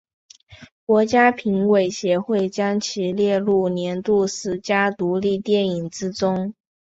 [0.83, 6.55] 国家评论协会将其列入年度十佳独立电影之中。